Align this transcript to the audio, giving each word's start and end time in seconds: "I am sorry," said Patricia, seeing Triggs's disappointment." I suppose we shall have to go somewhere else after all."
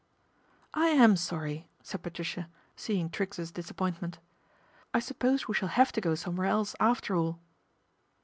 "I 0.73 0.87
am 0.87 1.15
sorry," 1.15 1.67
said 1.83 2.01
Patricia, 2.01 2.49
seeing 2.75 3.07
Triggs's 3.11 3.51
disappointment." 3.51 4.17
I 4.95 4.99
suppose 4.99 5.47
we 5.47 5.53
shall 5.53 5.67
have 5.77 5.91
to 5.91 6.01
go 6.01 6.15
somewhere 6.15 6.47
else 6.47 6.73
after 6.79 7.15
all." 7.15 7.39